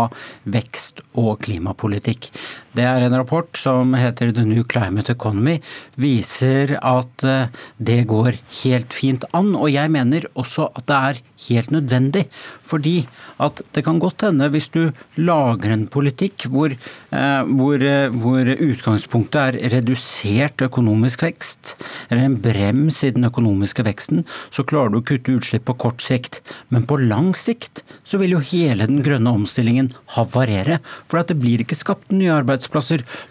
vekst 0.53 1.03
og 1.19 1.37
klimapolitikk. 1.45 2.29
Det 2.73 2.85
er 2.89 3.05
en 3.05 3.13
rapport 3.13 3.49
som 3.59 3.93
heter 3.93 4.31
The 4.33 4.45
New 4.47 4.63
Climate 4.65 5.13
Economy, 5.13 5.59
viser 5.99 6.73
at 6.79 7.25
uh, 7.27 7.51
det 7.77 8.01
går 8.09 8.39
helt 8.63 8.95
fint 8.95 9.27
an. 9.37 9.53
Og 9.53 9.69
jeg 9.73 9.91
mener 9.93 10.25
også 10.33 10.71
at 10.73 10.87
det 10.89 10.97
er 10.97 11.21
helt 11.49 11.71
nødvendig. 11.75 12.25
Fordi 12.65 13.03
at 13.43 13.61
det 13.75 13.83
kan 13.85 13.99
godt 14.01 14.25
hende, 14.25 14.49
hvis 14.53 14.69
du 14.73 14.91
lager 15.19 15.73
en 15.73 15.85
politikk 15.91 16.47
hvor, 16.51 16.73
eh, 16.73 17.41
hvor, 17.57 17.81
eh, 17.81 18.13
hvor, 18.13 18.49
utgangspunktet 18.53 19.39
er 19.41 19.73
redusert 19.73 20.61
økonomisk 20.63 21.25
vekst, 21.25 21.75
eller 22.09 22.23
en 22.25 22.37
brems 22.41 23.03
i 23.03 23.11
den 23.15 23.27
økonomiske 23.27 23.85
veksten, 23.85 24.23
så 24.53 24.63
klarer 24.63 24.93
du 24.93 24.99
å 25.01 25.05
kutte 25.05 25.35
utslipp 25.35 25.65
på 25.69 25.77
kort 25.85 26.01
sikt. 26.05 26.41
Men 26.69 26.88
på 26.89 27.00
lang 27.01 27.33
sikt 27.36 27.83
så 28.07 28.19
vil 28.21 28.38
jo 28.38 28.43
hele 28.53 28.88
den 28.88 29.03
grønne 29.05 29.33
omstillingen 29.33 29.91
havarere. 30.15 30.79
For 31.12 31.19
at 31.19 31.31
det 31.31 31.39
blir 31.41 31.63
ikke 31.63 31.77
skapt 31.79 32.13
nye 32.15 32.33
arbeidsplasser. 32.39 32.62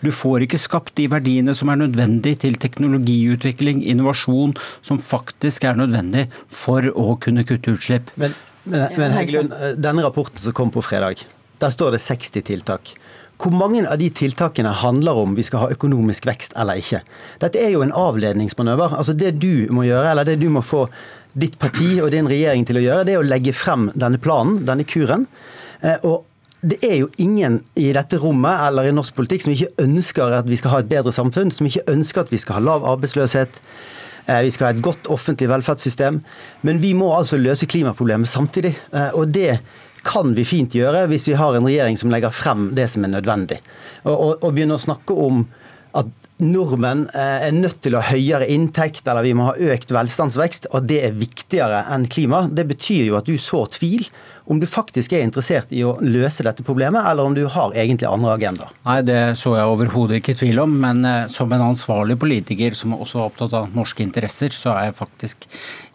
Du 0.03 0.11
får 0.15 0.47
ikke 0.47 0.61
skapt 0.61 0.95
de 0.99 1.09
verdiene 1.13 1.55
som 1.57 1.73
er 1.73 1.81
nødvendig 1.83 2.39
til 2.45 2.59
teknologiutvikling, 2.61 3.85
innovasjon, 3.85 4.57
som 4.83 5.01
faktisk 5.03 5.65
er 5.69 5.79
nødvendig 5.79 6.29
for 6.49 6.87
å 6.93 7.17
kunne 7.23 7.47
kutte 7.49 7.77
utslipp. 7.77 8.13
Men, 8.17 8.35
men, 8.65 8.89
men 8.99 9.17
Heggelund, 9.17 9.55
denne 9.83 10.05
rapporten 10.05 10.43
som 10.43 10.57
kom 10.57 10.73
på 10.75 10.85
fredag, 10.85 11.25
der 11.63 11.73
står 11.73 11.97
det 11.97 12.03
60 12.03 12.47
tiltak. 12.49 12.95
Hvor 13.43 13.55
mange 13.55 13.83
av 13.91 13.99
de 13.99 14.07
tiltakene 14.15 14.71
handler 14.83 15.19
om 15.19 15.33
vi 15.35 15.43
skal 15.47 15.65
ha 15.65 15.73
økonomisk 15.75 16.29
vekst 16.29 16.55
eller 16.59 16.79
ikke? 16.79 17.01
Dette 17.43 17.59
er 17.59 17.73
jo 17.75 17.83
en 17.83 17.95
avledningsmanøver. 17.95 18.95
Altså 18.99 19.17
Det 19.19 19.33
du 19.43 19.67
må 19.75 19.87
gjøre, 19.89 20.13
eller 20.13 20.29
det 20.29 20.37
du 20.39 20.47
må 20.53 20.63
få 20.63 20.85
ditt 21.33 21.57
parti 21.59 21.97
og 22.05 22.13
din 22.13 22.29
regjering 22.29 22.67
til 22.69 22.79
å 22.79 22.85
gjøre, 22.85 23.07
det 23.09 23.17
er 23.17 23.23
å 23.23 23.27
legge 23.27 23.55
frem 23.57 23.89
denne 23.99 24.21
planen, 24.23 24.61
denne 24.69 24.87
kuren. 24.87 25.27
Eh, 25.81 25.99
og 26.07 26.29
det 26.63 26.79
er 26.87 27.01
jo 27.01 27.09
ingen 27.19 27.61
i 27.75 27.89
dette 27.95 28.21
rommet 28.23 28.61
eller 28.69 28.87
i 28.87 28.95
norsk 28.95 29.17
politikk 29.19 29.43
som 29.43 29.55
ikke 29.55 29.83
ønsker 29.83 30.37
at 30.39 30.47
vi 30.47 30.59
skal 30.61 30.77
ha 30.77 30.83
et 30.83 30.91
bedre 30.93 31.11
samfunn, 31.15 31.51
som 31.51 31.67
ikke 31.67 31.83
ønsker 31.91 32.23
at 32.23 32.31
vi 32.31 32.39
skal 32.39 32.61
ha 32.61 32.67
lav 32.69 32.87
arbeidsløshet, 32.87 33.59
Eh, 34.27 34.41
vi 34.41 34.51
skal 34.51 34.69
ha 34.69 34.75
et 34.75 34.83
godt 34.83 35.09
offentlig 35.11 35.49
velferdssystem. 35.51 36.21
Men 36.63 36.83
vi 36.83 36.93
må 36.95 37.11
altså 37.17 37.41
løse 37.41 37.67
klimaproblemet 37.67 38.31
samtidig. 38.31 38.77
Eh, 38.95 39.11
og 39.15 39.33
det 39.35 39.59
kan 40.07 40.35
vi 40.35 40.45
fint 40.47 40.75
gjøre 40.75 41.07
hvis 41.11 41.29
vi 41.31 41.39
har 41.39 41.55
en 41.55 41.67
regjering 41.67 41.99
som 41.99 42.11
legger 42.11 42.35
frem 42.35 42.71
det 42.77 42.89
som 42.91 43.05
er 43.07 43.15
nødvendig. 43.17 43.61
Og, 44.05 44.15
og, 44.15 44.33
og 44.41 44.55
begynne 44.55 44.79
å 44.79 44.83
snakke 44.83 45.15
om 45.15 45.45
at 45.99 46.11
nordmenn 46.43 47.07
eh, 47.15 47.47
er 47.47 47.55
nødt 47.55 47.81
til 47.85 47.95
å 47.95 48.03
ha 48.03 48.17
høyere 48.17 48.49
inntekt, 48.51 49.07
eller 49.07 49.25
vi 49.27 49.35
må 49.39 49.51
ha 49.51 49.73
økt 49.73 49.93
velstandsvekst, 49.95 50.71
og 50.75 50.89
det 50.91 51.01
er 51.07 51.17
viktigere 51.17 51.85
enn 51.93 52.09
klima. 52.11 52.47
Det 52.51 52.67
betyr 52.71 53.07
jo 53.11 53.19
at 53.19 53.29
du 53.29 53.37
sår 53.39 53.75
tvil 53.77 54.09
om 54.51 54.59
du 54.59 54.67
faktisk 54.67 55.13
er 55.15 55.23
interessert 55.23 55.71
i 55.71 55.85
å 55.87 55.95
løse 56.03 56.43
dette 56.43 56.65
problemet, 56.67 57.05
eller 57.07 57.29
om 57.29 57.37
du 57.37 57.45
har 57.47 57.77
egentlig 57.79 58.09
andre 58.11 58.35
agendaer. 58.35 58.75
Nei, 58.89 58.99
det 59.07 59.21
så 59.39 59.55
jeg 59.55 59.71
overhodet 59.71 60.19
ikke 60.19 60.37
tvil 60.41 60.65
om, 60.65 60.75
men 60.83 61.07
eh, 61.07 61.31
som 61.33 61.53
en 61.55 61.69
ansvarlig 61.71 62.19
politiker 62.21 62.77
som 62.79 62.97
også 62.99 63.21
er 63.21 63.31
opptatt 63.31 63.57
av 63.61 63.73
norske 63.77 64.05
interesser, 64.05 64.55
så 64.57 64.75
er 64.75 64.91
jeg 64.91 64.99
faktisk 64.99 65.49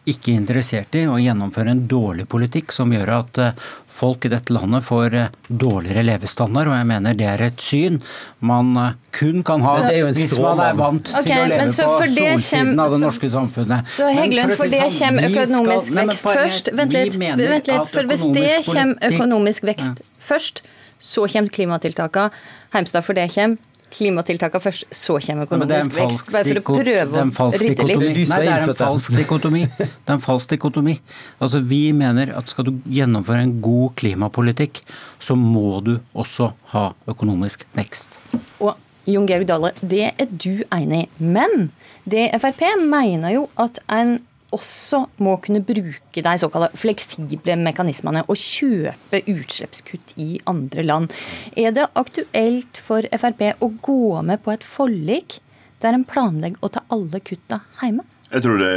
ikke 0.07 0.33
interessert 0.35 0.95
i 0.95 1.05
å 1.09 1.17
gjennomføre 1.19 1.73
en 1.73 1.83
dårlig 1.91 2.27
politikk 2.31 2.71
som 2.75 2.93
gjør 2.95 3.09
at 3.19 3.37
eh, 3.43 3.67
folk 3.97 4.27
i 4.27 4.31
dette 4.31 4.53
landet 4.53 4.85
får 4.85 5.15
eh, 5.17 5.29
dårligere 5.49 6.03
levestandard, 6.05 6.69
og 6.71 6.77
jeg 6.77 6.87
mener 6.89 7.17
det 7.17 7.27
er 7.31 7.43
et 7.47 7.63
syn 7.63 7.99
man 8.45 8.71
eh, 8.77 8.93
kun 9.17 9.43
kan 9.47 9.61
ha 9.65 9.75
Så- 9.81 9.91
hvis 10.13 10.35
man 10.39 10.59
er 10.63 10.77
vant 10.79 11.11
okay, 11.11 11.23
til 11.27 11.43
å 11.43 11.49
leve 11.51 11.67
så 11.75 11.87
på 11.87 11.97
solsiden 12.05 12.43
kjem- 12.47 12.73
av 12.79 12.89
det 12.91 12.97
så- 12.97 13.03
norske 13.05 13.29
samfunnet. 13.35 13.93
Så 13.97 14.07
Men 14.07 14.17
Heggelund, 14.21 14.55
for 14.55 14.63
si 14.65 14.69
det 14.75 14.81
sånn, 14.87 14.99
kommer 14.99 15.29
økonomisk 15.31 15.85
skal- 15.85 15.95
Nei, 15.95 16.05
vekst 16.07 16.25
er, 16.25 16.41
først. 16.41 16.73
Vent 16.81 16.93
litt, 16.93 17.15
vent 17.17 17.67
litt 17.67 17.93
for 17.93 18.03
hvis 18.13 18.27
det 18.33 18.65
kommer 18.65 19.11
økonomisk 19.11 19.63
vekst 19.71 20.01
først, 20.19 20.61
så 20.99 21.27
kommer 21.31 21.49
klimatiltakene. 21.49 22.31
Heimstad, 22.73 23.03
for 23.03 23.13
det 23.13 23.29
kommer 23.33 23.57
klimatiltakene 23.93 24.63
først, 24.63 24.87
så 24.93 25.17
kommer 25.23 25.45
er 25.45 25.47
økonomisk 25.47 25.95
vekst. 25.95 26.31
Bare 26.33 26.47
for 26.47 26.59
å 26.59 26.77
prøve 26.81 27.05
det 27.13 27.21
en 27.21 27.31
å 27.31 27.61
rytte 27.61 27.87
rydde 27.87 27.87
litt. 27.87 28.31
Nei, 28.31 28.39
det 28.43 28.53
er 28.53 28.65
en 28.65 28.79
falsk 28.79 29.15
dikotomi. 29.15 29.61
Det 29.77 29.87
er 29.87 30.15
en 30.17 30.23
falsk 30.23 30.55
dikotomi. 30.55 30.97
Altså, 31.43 31.61
vi 31.63 31.81
mener 31.95 32.33
at 32.37 32.51
skal 32.51 32.67
du 32.67 32.73
gjennomføre 32.91 33.45
en 33.47 33.55
god 33.63 33.95
klimapolitikk, 33.99 34.81
så 35.23 35.37
må 35.39 35.79
du 35.85 35.95
også 36.13 36.51
ha 36.73 36.89
økonomisk 37.09 37.67
vekst. 37.77 38.19
Og 38.59 38.75
Jon 39.07 39.27
Georg 39.29 39.47
Dale, 39.47 39.71
det 39.81 40.09
er 40.09 40.31
du 40.31 40.65
enig 40.67 41.05
i. 41.05 41.11
Men 41.23 41.69
det 42.09 42.29
Frp 42.43 42.65
mener 42.83 43.37
jo 43.37 43.45
at 43.59 43.79
en 43.87 44.17
også 44.55 45.03
må 45.23 45.35
kunne 45.43 45.63
bruke 45.65 46.23
de 46.23 46.35
såkalte 46.39 46.79
fleksible 46.79 47.57
mekanismene 47.59 48.23
og 48.27 48.39
kjøpe 48.39 49.23
utslippskutt 49.27 50.13
i 50.21 50.37
andre 50.47 50.85
land. 50.85 51.11
Er 51.57 51.75
det 51.75 51.89
aktuelt 51.99 52.79
for 52.79 53.07
Frp 53.11 53.43
å 53.59 53.71
gå 53.83 54.21
med 54.27 54.43
på 54.45 54.55
et 54.55 54.65
forlik 54.67 55.39
der 55.83 55.93
en 55.93 56.07
planlegger 56.07 56.63
å 56.63 56.71
ta 56.73 56.85
alle 56.93 57.21
kutta 57.21 57.61
hjemme? 57.81 58.07
Jeg 58.31 58.43
tror 58.43 58.59
det 58.59 58.73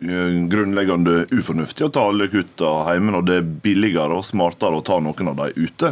grunnleggende 0.00 1.26
ufornuftig 1.30 1.84
å 1.84 1.90
ta 1.92 2.06
alle 2.08 2.30
kutta 2.32 2.70
hjemme 2.88 3.12
når 3.12 3.24
det 3.26 3.34
er 3.36 3.48
billigere 3.64 4.16
og 4.16 4.24
smartere 4.24 4.78
å 4.78 4.84
ta 4.84 4.96
noen 5.02 5.32
av 5.32 5.40
dem 5.42 5.66
ute. 5.66 5.90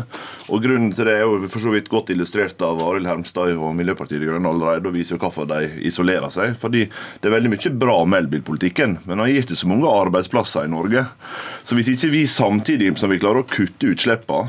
Og 0.49 0.63
Grunnen 0.65 0.95
til 0.97 1.09
det 1.09 1.19
er 1.19 1.27
jo 1.27 1.51
for 1.51 1.61
så 1.61 1.73
vidt 1.75 1.91
godt 1.93 2.13
illustrert 2.15 2.63
av 2.65 2.81
Arild 2.85 3.09
Hermstad 3.09 3.53
og 3.57 3.75
Miljøpartiet 3.77 4.23
De 4.23 4.31
Grønne 4.31 4.49
allerede, 4.49 4.89
og 4.89 4.97
viser 4.97 5.17
jo 5.17 5.23
hvorfor 5.27 5.49
de 5.51 5.69
isolerer 5.89 6.33
seg. 6.33 6.57
Fordi 6.59 6.87
det 6.89 7.29
er 7.29 7.37
veldig 7.37 7.53
mye 7.53 7.75
bra 7.85 7.99
med 8.09 8.25
elbilpolitikken, 8.25 8.97
men 9.05 9.21
han 9.21 9.29
gir 9.29 9.45
ikke 9.45 9.61
så 9.61 9.69
mange 9.69 9.93
arbeidsplasser 9.93 10.65
i 10.65 10.73
Norge. 10.73 11.05
Så 11.69 11.77
hvis 11.77 11.93
ikke 11.93 12.13
vi 12.15 12.25
samtidig 12.31 12.95
som 12.99 13.13
vi 13.13 13.21
klarer 13.21 13.45
å 13.45 13.51
kutte 13.51 13.93
utslippene, 13.93 14.49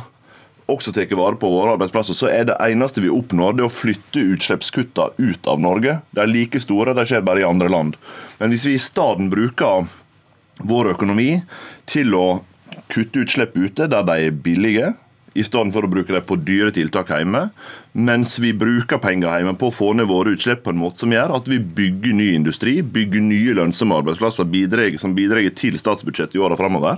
også 0.69 0.93
tar 0.95 1.09
vare 1.17 1.39
på 1.39 1.49
våre 1.51 1.75
arbeidsplasser, 1.75 2.17
så 2.17 2.29
er 2.31 2.47
det 2.49 2.57
eneste 2.63 3.03
vi 3.03 3.11
oppnår, 3.13 3.57
det 3.57 3.65
å 3.65 3.73
flytte 3.73 4.23
utslippskutta 4.35 5.09
ut 5.17 5.49
av 5.49 5.61
Norge. 5.63 5.99
De 6.15 6.23
er 6.23 6.31
like 6.31 6.61
store, 6.61 6.95
de 6.97 7.05
skjer 7.09 7.25
bare 7.25 7.43
i 7.43 7.47
andre 7.47 7.71
land. 7.71 7.97
Men 8.39 8.53
hvis 8.53 8.67
vi 8.69 8.77
i 8.77 8.81
stedet 8.81 9.29
bruker 9.31 9.89
vår 10.69 10.93
økonomi 10.93 11.41
til 11.89 12.15
å 12.17 12.25
kutte 12.91 13.23
utslipp 13.23 13.55
ute 13.57 13.87
der 13.89 14.05
de 14.05 14.17
er 14.27 14.41
billige, 14.45 14.93
i 15.37 15.43
stedet 15.45 15.73
for 15.75 15.85
å 15.85 15.91
bruke 15.91 16.13
dem 16.13 16.25
på 16.25 16.37
dyre 16.41 16.71
tiltak 16.75 17.11
hjemme, 17.13 17.49
mens 17.93 18.37
vi 18.41 18.53
bruker 18.57 19.01
penger 19.01 19.41
hjemme 19.41 19.55
på 19.59 19.69
å 19.69 19.75
få 19.75 19.91
ned 19.97 20.09
våre 20.09 20.33
utslipp 20.35 20.63
på 20.65 20.73
en 20.73 20.81
måte 20.81 21.03
som 21.03 21.13
gjør 21.13 21.35
at 21.37 21.49
vi 21.51 21.59
bygger 21.59 22.15
ny 22.17 22.31
industri, 22.37 22.79
bygger 22.81 23.25
nye 23.25 23.57
lønnsomme 23.59 23.99
arbeidsplasser 24.01 24.49
bidrar, 24.49 24.97
som 25.01 25.13
bidrar 25.17 25.45
til 25.57 25.77
statsbudsjettet 25.79 26.39
i 26.39 26.43
åra 26.43 26.57
framover, 26.59 26.97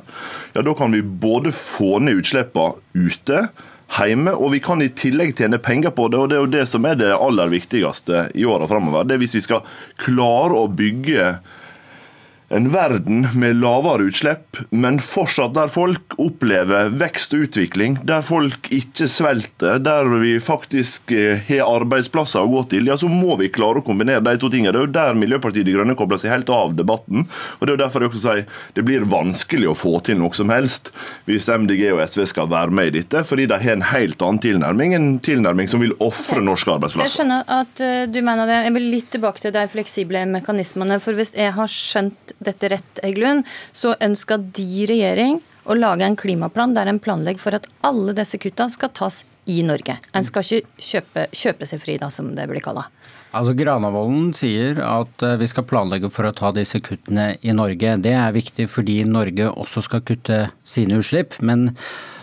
ja, 0.55 0.63
da 0.63 0.77
kan 0.77 0.95
vi 0.95 1.03
både 1.03 1.53
få 1.55 1.99
ned 2.03 2.21
utslippene 2.21 2.79
ute, 2.95 3.45
hjemme, 3.91 4.33
og 4.37 4.53
vi 4.53 4.61
kan 4.63 4.81
i 4.83 4.91
tillegg 4.95 5.33
tjene 5.35 5.59
penger 5.61 5.91
på 5.95 6.07
det. 6.11 6.19
og 6.19 6.29
Det 6.29 6.37
er 6.37 6.45
jo 6.45 6.53
det 6.53 6.67
som 6.69 6.85
er 6.87 6.99
det 6.99 7.11
aller 7.11 7.51
viktigste 7.51 8.29
i 8.39 8.45
åra 8.47 8.69
framover. 8.69 9.03
Det 9.07 9.17
er 9.17 9.23
hvis 9.23 9.35
vi 9.35 9.43
skal 9.43 9.65
klare 9.99 10.55
å 10.55 10.69
bygge 10.71 11.33
en 12.51 12.67
verden 12.71 13.27
med 13.35 13.55
lavere 13.61 14.09
utslipp, 14.09 14.59
men 14.69 14.99
fortsatt 15.03 15.53
der 15.55 15.71
folk 15.71 16.15
opplever 16.21 16.91
vekst 16.99 17.35
og 17.35 17.45
utvikling, 17.47 17.97
der 18.07 18.23
folk 18.25 18.67
ikke 18.73 19.07
svelter, 19.11 19.79
der 19.83 20.09
vi 20.21 20.35
faktisk 20.43 21.13
eh, 21.15 21.39
har 21.47 21.69
arbeidsplasser 21.79 22.43
å 22.43 22.51
gå 22.51 22.63
til, 22.73 22.89
ja, 22.91 22.97
så 22.99 23.09
må 23.11 23.37
vi 23.39 23.51
klare 23.53 23.81
å 23.81 23.85
kombinere 23.85 24.23
de 24.25 24.35
to 24.41 24.51
tingene. 24.51 24.73
Det 24.75 24.81
er 24.81 24.87
jo 24.87 24.95
der 24.97 25.19
Miljøpartiet 25.21 25.67
De 25.67 25.75
Grønne 25.75 25.95
kobler 25.99 26.19
seg 26.21 26.33
helt 26.33 26.51
av 26.51 26.75
debatten. 26.75 27.25
og 27.57 27.63
Det 27.63 27.71
er 27.71 27.77
jo 27.77 27.83
derfor 27.83 28.05
jeg 28.05 28.11
også 28.11 28.23
sier 28.25 28.43
det 28.75 28.85
blir 28.87 29.07
vanskelig 29.09 29.71
å 29.71 29.77
få 29.77 29.97
til 30.05 30.19
noe 30.19 30.35
som 30.35 30.51
helst 30.51 30.91
hvis 31.29 31.47
MDG 31.51 31.87
og 31.93 32.03
SV 32.03 32.25
skal 32.29 32.49
være 32.51 32.75
med 32.75 32.91
i 32.91 32.95
dette, 32.99 33.23
fordi 33.27 33.47
de 33.49 33.59
har 33.61 33.77
en 33.77 33.87
helt 33.91 34.21
annen 34.25 34.41
tilnærming, 34.43 34.95
en 34.97 35.09
tilnærming 35.23 35.71
som 35.71 35.83
vil 35.83 35.95
ofre 36.03 36.43
norske 36.43 36.73
arbeidsplasser. 36.73 37.07
Jeg 37.07 37.17
skjønner 37.21 37.55
at 37.61 37.83
eh, 37.85 38.03
du 38.11 38.19
mener 38.25 38.49
det. 38.49 38.59
Jeg 38.67 38.75
vil 38.77 38.89
litt 38.97 39.09
tilbake 39.15 39.43
til 39.43 39.55
de 39.55 39.65
fleksible 39.71 40.25
mekanismene. 40.35 40.99
For 41.03 41.17
hvis 41.17 41.33
jeg 41.37 41.55
har 41.55 41.71
skjønt 41.71 42.35
dette 42.43 42.71
rett, 42.73 43.01
Egglund, 43.05 43.47
så 43.71 43.95
ønsker 44.01 44.41
de 44.57 44.85
regjering 44.89 45.39
å 45.69 45.77
lage 45.77 46.05
en 46.05 46.17
klimaplan 46.17 46.73
der 46.73 46.89
en 46.89 46.99
planlegger 47.01 47.41
for 47.41 47.57
at 47.57 47.67
alle 47.85 48.15
disse 48.17 48.39
kutta 48.41 48.69
skal 48.73 48.93
tas 48.97 49.21
i 49.49 49.61
Norge. 49.65 49.97
En 50.13 50.25
skal 50.25 50.45
ikke 50.45 50.85
kjøpe, 50.91 51.25
kjøpe 51.33 51.67
seg 51.69 51.81
fri, 51.81 51.97
da, 52.01 52.09
som 52.13 52.33
det 52.37 52.47
blir 52.49 52.63
kalla. 52.63 52.87
Altså 53.31 53.53
Granavolden 53.55 54.33
sier 54.35 54.81
at 54.83 55.23
eh, 55.23 55.37
vi 55.39 55.47
skal 55.47 55.65
planlegge 55.67 56.11
for 56.11 56.27
å 56.27 56.33
ta 56.35 56.51
disse 56.55 56.81
kuttene 56.83 57.35
i 57.41 57.53
Norge. 57.55 57.95
Det 58.03 58.15
er 58.17 58.33
viktig 58.35 58.67
fordi 58.71 59.01
Norge 59.07 59.47
også 59.51 59.85
skal 59.87 60.03
kutte 60.07 60.41
sine 60.67 60.99
utslipp. 60.99 61.37
Men 61.39 61.69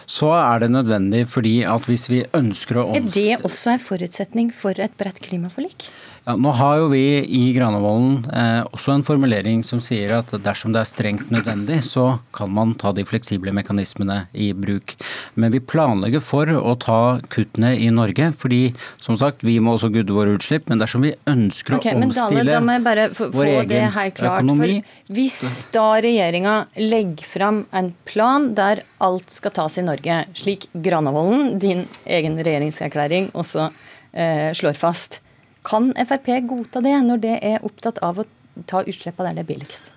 så 0.09 0.35
er 0.37 0.65
det 0.65 0.71
nødvendig 0.73 1.25
fordi 1.33 1.63
at 1.69 1.89
hvis 1.89 2.07
vi 2.13 2.23
ønsker 2.37 2.81
å 2.81 2.85
Er 2.97 3.09
det 3.13 3.41
også 3.41 3.75
en 3.75 3.83
forutsetning 3.83 4.53
for 4.57 4.77
et 4.81 4.95
bredt 5.01 5.21
klimaforlik? 5.25 5.89
Ja, 6.29 6.35
nå 6.37 6.51
har 6.53 6.75
jo 6.77 6.89
vi 6.93 7.23
i 7.25 7.55
Granavolden 7.57 8.27
eh, 8.37 8.61
også 8.77 8.93
en 8.93 9.05
formulering 9.07 9.63
som 9.65 9.81
sier 9.81 10.11
at 10.19 10.33
dersom 10.45 10.75
det 10.75 10.83
er 10.83 10.89
strengt 10.91 11.31
nødvendig, 11.33 11.79
så 11.87 12.19
kan 12.37 12.51
man 12.53 12.75
ta 12.77 12.91
de 12.93 13.01
fleksible 13.09 13.55
mekanismene 13.57 14.19
i 14.37 14.51
bruk. 14.53 14.93
Men 15.41 15.55
vi 15.55 15.63
planlegger 15.65 16.21
for 16.21 16.51
å 16.53 16.75
ta 16.77 16.99
kuttene 17.33 17.71
i 17.81 17.89
Norge, 17.97 18.27
fordi 18.37 18.75
som 19.01 19.17
sagt, 19.17 19.41
vi 19.41 19.55
må 19.57 19.79
også 19.79 19.89
gudde 19.95 20.13
våre 20.13 20.35
utslipp. 20.37 20.67
Men 20.69 20.83
dersom 20.83 21.07
vi 21.07 21.15
ønsker 21.33 21.79
okay, 21.79 21.97
å 21.97 22.03
omstille 22.05 22.45
Dale, 22.45 22.59
da 22.59 22.61
må 22.61 22.77
jeg 22.77 22.85
bare 22.91 23.07
få, 23.17 23.31
vår 23.33 23.49
egen 23.55 23.71
det 23.71 23.79
egen 23.87 24.17
klart. 24.19 24.43
økonomi 24.43 24.75
hvis 25.09 25.39
da 25.73 25.87
regjeringa 26.05 26.57
legger 26.77 27.31
fram 27.31 27.63
en 27.73 27.89
plan 28.05 28.51
der 28.59 28.83
alt 29.01 29.33
skal 29.33 29.55
tas 29.57 29.79
i 29.81 29.87
Norge, 29.87 30.19
slik 30.37 30.69
Granavolden, 30.77 31.57
din 31.63 31.87
egen 32.05 32.37
regjeringserklæring, 32.37 33.31
også 33.33 33.71
eh, 34.13 34.53
slår 34.53 34.77
fast, 34.77 35.23
kan 35.67 35.93
Frp 35.99 36.33
godta 36.49 36.83
det 36.85 36.97
når 37.05 37.23
det 37.23 37.37
er 37.43 37.65
opptatt 37.67 38.01
av 38.05 38.21
å 38.23 38.27
ta 38.67 38.83
utslippene 38.85 39.31
der 39.31 39.41
det 39.41 39.47
er 39.47 39.53
billigst? 39.55 39.95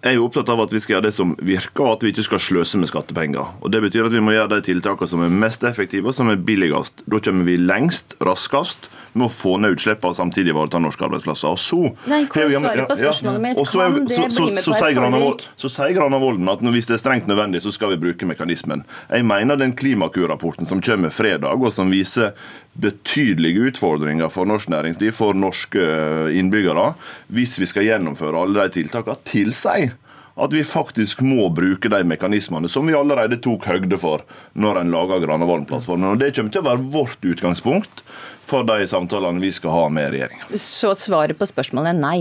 Jeg 0.00 0.16
er 0.16 0.22
opptatt 0.24 0.48
av 0.48 0.62
at 0.62 0.70
vi 0.72 0.80
skal 0.80 0.94
gjøre 0.94 1.10
det 1.10 1.12
som 1.12 1.34
virker, 1.44 1.82
og 1.84 1.98
at 1.98 2.04
vi 2.06 2.10
ikke 2.14 2.24
skal 2.24 2.40
sløse 2.40 2.78
med 2.80 2.88
skattepenger. 2.88 3.50
Og 3.60 3.68
Det 3.68 3.82
betyr 3.84 4.06
at 4.08 4.14
vi 4.14 4.22
må 4.24 4.32
gjøre 4.32 4.54
de 4.54 4.64
tiltakene 4.70 5.12
som 5.12 5.20
er 5.20 5.34
mest 5.42 5.66
effektive 5.68 6.08
og 6.08 6.16
som 6.16 6.30
er 6.32 6.40
billigst. 6.40 7.04
Da 7.04 7.20
kommer 7.20 7.44
vi 7.44 7.58
lengst, 7.60 8.16
raskest, 8.24 8.88
med 9.14 9.26
å 9.26 9.30
få 9.32 9.56
ned 9.60 9.76
utslippene 9.76 10.10
og 10.12 10.16
samtidig 10.16 10.52
ivareta 10.54 10.78
norske 10.80 11.02
arbeidsplasser. 11.06 11.48
Og 11.50 11.58
så 11.58 11.80
Nei, 12.06 12.24
hva 12.26 12.46
vi- 12.46 12.54
svaret 12.56 12.88
på 12.88 12.96
spørsmålet 13.00 13.40
mitt? 13.40 13.58
så 13.58 13.80
er- 13.80 13.90
Kan 13.90 14.04
det 14.04 14.14
så- 14.16 14.28
så- 14.30 14.44
bli 14.46 14.54
med 14.54 14.64
på 14.64 14.70
et 14.70 14.78
sier 14.78 14.94
Granavolden- 14.94 15.40
forlik? 15.40 15.48
Så 15.58 15.68
sier 15.70 15.94
Granavolden 15.94 16.48
at 16.52 16.60
hvis 16.60 16.86
det 16.86 16.94
er 16.94 17.02
strengt 17.10 17.26
nødvendig, 17.26 17.62
så 17.62 17.72
skal 17.72 17.88
vi 17.90 17.96
bruke 17.96 18.26
mekanismen. 18.26 18.84
Jeg 19.10 19.24
mener 19.24 19.56
den 19.56 19.72
Klimakur-rapporten 19.72 20.66
som 20.66 20.80
kommer 20.80 21.10
fredag, 21.10 21.60
og 21.60 21.72
som 21.72 21.90
viser 21.90 22.32
betydelige 22.78 23.70
utfordringer 23.72 24.30
for 24.30 24.44
norsk 24.46 24.68
næringsliv, 24.68 25.12
for 25.14 25.32
norske 25.34 25.80
eh, 25.80 26.38
innbyggere, 26.38 26.94
hvis 27.32 27.58
vi 27.58 27.66
skal 27.66 27.84
gjennomføre 27.84 28.40
alle 28.42 28.68
de 28.68 28.82
tiltakene, 28.82 29.16
tilsier 29.24 29.92
at 30.40 30.54
vi 30.54 30.62
faktisk 30.64 31.20
må 31.24 31.48
bruke 31.52 31.90
de 31.92 32.00
mekanismene 32.08 32.68
som 32.70 32.88
vi 32.88 32.96
allerede 32.96 33.36
tok 33.44 33.66
høgde 33.68 33.98
for 34.00 34.24
når 34.56 34.80
en 34.80 34.92
laga 34.94 35.20
Granavolden-plattformen. 35.22 36.14
Og 36.14 36.20
Det 36.22 36.32
kommer 36.36 36.54
til 36.54 36.62
å 36.62 36.68
være 36.70 36.86
vårt 36.94 37.26
utgangspunkt 37.32 38.04
for 38.48 38.66
de 38.68 38.86
samtalene 38.88 39.42
vi 39.42 39.52
skal 39.54 39.76
ha 39.76 39.88
med 39.92 40.12
regjeringa. 40.14 40.48
Så 40.56 40.94
svaret 40.98 41.38
på 41.38 41.48
spørsmålet 41.48 41.92
er 41.92 42.00
nei. 42.00 42.20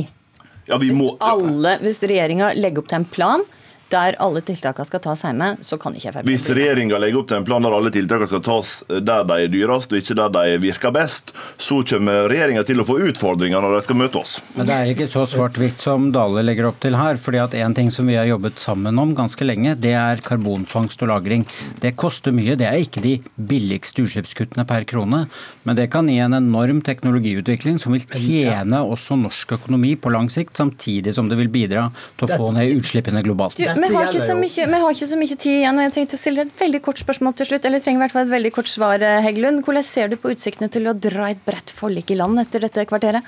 Ja, 0.69 0.77
vi 0.77 0.91
Hvis, 0.91 0.99
må, 0.99 1.13
alle, 1.23 1.77
hvis 1.81 2.01
regjeringa 2.03 2.51
legger 2.59 2.83
opp 2.83 2.91
til 2.91 2.99
en 2.99 3.09
plan 3.09 3.45
der 3.91 4.17
alle 4.21 4.41
tiltakene 4.45 4.87
skal 4.87 5.01
tas 5.03 5.23
hjemme, 5.25 5.51
så 5.65 5.77
kan 5.81 5.95
ikke 5.97 6.13
Frp 6.13 6.29
Hvis 6.29 6.47
regjeringa 6.55 6.99
legger 7.01 7.21
opp 7.21 7.29
til 7.31 7.39
en 7.39 7.47
plan 7.47 7.65
der 7.65 7.75
alle 7.75 7.91
tiltakene 7.93 8.29
skal 8.29 8.43
tas 8.45 8.73
der 8.89 9.25
de 9.29 9.37
er 9.45 9.51
dyrest, 9.51 9.93
og 9.93 10.01
ikke 10.01 10.17
der 10.19 10.33
de 10.35 10.57
virker 10.63 10.93
best, 10.95 11.33
så 11.57 11.81
kommer 11.89 12.29
regjeringa 12.31 12.63
til 12.67 12.81
å 12.81 12.87
få 12.87 12.99
utfordringer 13.09 13.63
når 13.63 13.77
de 13.77 13.81
skal 13.87 13.99
møte 13.99 14.21
oss. 14.21 14.37
Men 14.55 14.69
det 14.69 14.75
er 14.75 14.93
ikke 14.93 15.09
så 15.11 15.25
svart-hvitt 15.29 15.81
som 15.81 16.09
Dale 16.15 16.43
legger 16.45 16.69
opp 16.69 16.79
til 16.83 16.97
her. 16.99 17.17
fordi 17.17 17.41
at 17.43 17.57
En 17.59 17.73
ting 17.75 17.89
som 17.91 18.07
vi 18.07 18.15
har 18.15 18.25
jobbet 18.25 18.59
sammen 18.59 18.99
om 18.99 19.15
ganske 19.15 19.45
lenge, 19.45 19.75
det 19.75 19.93
er 19.93 20.21
karbonfangst 20.23 21.01
og 21.03 21.09
-lagring. 21.09 21.45
Det 21.81 21.95
koster 21.95 22.31
mye. 22.31 22.55
Det 22.55 22.67
er 22.67 22.79
ikke 22.79 23.01
de 23.01 23.21
billigste 23.35 24.03
utslippskuttene 24.03 24.65
per 24.67 24.83
krone, 24.83 25.27
men 25.63 25.75
det 25.75 25.89
kan 25.91 26.07
gi 26.07 26.17
en 26.17 26.33
enorm 26.33 26.81
teknologiutvikling 26.81 27.79
som 27.79 27.93
vil 27.93 28.01
tjene 28.01 28.79
også 28.79 29.17
norsk 29.19 29.51
økonomi 29.59 29.95
på 29.95 30.11
lang 30.11 30.29
sikt, 30.29 30.57
samtidig 30.57 31.13
som 31.13 31.29
det 31.29 31.37
vil 31.37 31.49
bidra 31.49 31.91
til 32.17 32.27
å 32.27 32.37
få 32.37 32.51
ned 32.53 32.75
utslippene 32.77 33.23
globalt. 33.23 33.59
Vi, 33.79 33.93
har 33.93 34.09
ikke 34.09 34.25
så 34.27 34.35
mye, 34.37 34.65
vi 34.73 34.81
har 34.81 34.97
ikke 34.97 35.09
så 35.09 35.19
mye 35.19 35.35
tid 35.35 35.53
igjen, 35.53 35.79
og 35.79 35.85
jeg 35.85 35.95
tenkte 35.95 36.17
å 36.17 36.21
stille 36.21 36.45
et 36.45 36.59
veldig 36.59 36.81
kort 36.85 37.01
spørsmål 37.01 37.37
til 37.39 37.49
slutt. 37.51 37.65
Eller 37.69 37.83
trenger 37.83 38.01
i 38.01 38.03
hvert 38.05 38.15
fall 38.17 38.27
et 38.27 38.35
veldig 38.35 38.51
kort 38.55 38.71
svar, 38.71 39.05
eh, 39.05 39.21
Heggelund. 39.25 39.63
Hvordan 39.65 39.85
ser 39.85 40.11
du 40.11 40.17
på 40.19 40.33
utsiktene 40.33 40.71
til 40.73 40.89
å 40.89 40.95
dra 40.97 41.29
et 41.29 41.41
bredt 41.45 41.73
forlik 41.75 42.11
i 42.11 42.19
land 42.19 42.41
etter 42.41 42.65
dette 42.65 42.85
kvarteret? 42.89 43.23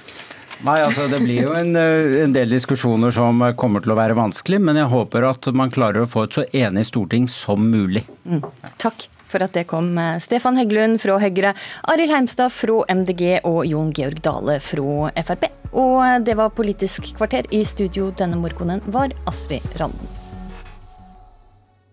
Nei, 0.61 0.77
altså 0.85 1.07
Det 1.09 1.21
blir 1.23 1.47
jo 1.47 1.53
en, 1.57 1.75
eh, 1.75 2.21
en, 2.23 2.33
del 2.33 2.49
diskusjoner 2.49 3.11
som 3.11 3.41
kommer 3.57 3.81
til 3.81 3.93
å 3.95 3.97
være 3.97 4.17
vanskelig, 4.17 4.61
men 4.61 4.77
jeg 4.77 4.91
håper 4.91 5.29
at 5.29 5.49
man 5.53 5.73
klarer 5.73 6.03
å 6.05 6.09
få 6.09 6.27
et 6.27 6.37
så 6.37 6.45
enig 6.53 6.85
storting 6.85 7.27
som 7.27 7.71
mulig. 7.71 8.05
Mm. 8.25 8.43
Takk 8.77 9.07
for 9.31 9.43
at 9.43 9.53
det 9.53 9.67
kom. 9.71 9.97
Eh, 9.97 10.19
Stefan 10.19 10.59
Heggelund 10.59 11.01
fra 11.01 11.17
Høyre, 11.19 11.55
Arild 11.89 12.13
Heimstad 12.13 12.53
fra 12.53 12.83
MDG 12.89 13.41
og 13.43 13.65
Jon 13.65 13.91
Georg 13.91 14.21
Dale 14.21 14.59
fra 14.59 15.11
Frp. 15.23 15.49
Og 15.73 16.25
det 16.25 16.35
var 16.35 16.51
Politisk 16.51 17.13
kvarter. 17.15 17.47
I 17.51 17.63
studio 17.63 18.11
denne 18.11 18.37
morgenen 18.37 18.83
var 18.91 19.15
Astrid 19.25 19.63
Randen. 19.79 20.20